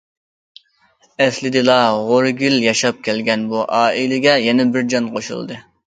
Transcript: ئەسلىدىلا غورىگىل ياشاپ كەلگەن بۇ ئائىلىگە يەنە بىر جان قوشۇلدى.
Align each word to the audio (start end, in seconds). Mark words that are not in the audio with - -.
ئەسلىدىلا 1.25 1.77
غورىگىل 2.09 2.59
ياشاپ 2.65 3.07
كەلگەن 3.11 3.47
بۇ 3.55 3.63
ئائىلىگە 3.83 4.39
يەنە 4.51 4.71
بىر 4.77 4.93
جان 4.95 5.17
قوشۇلدى. 5.17 5.65